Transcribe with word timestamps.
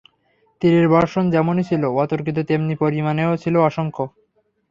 তীরের 0.61 0.87
বর্ষণ 0.89 1.23
যেমনি 1.29 1.63
ছিল 1.63 1.83
অতর্কিত 1.95 2.37
তেমনি 2.49 2.75
পরিমাণেও 2.75 3.31
ছিল 3.37 3.55
অসংখ্য। 3.61 4.03